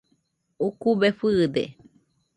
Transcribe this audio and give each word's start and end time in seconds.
Ukube 0.67 1.09
fɨɨde. 1.19 1.63